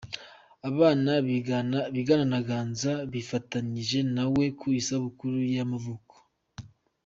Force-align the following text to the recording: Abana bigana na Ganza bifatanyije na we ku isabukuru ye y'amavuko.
Abana 0.69 1.11
bigana 1.93 2.21
na 2.31 2.39
Ganza 2.47 2.93
bifatanyije 3.11 3.99
na 4.15 4.23
we 4.33 4.45
ku 4.59 4.65
isabukuru 4.79 5.35
ye 5.43 5.49
y'amavuko. 5.57 6.15